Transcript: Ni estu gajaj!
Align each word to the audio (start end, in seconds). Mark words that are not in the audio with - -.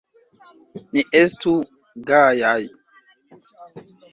Ni 0.95 1.03
estu 1.19 1.53
gajaj! 2.09 2.59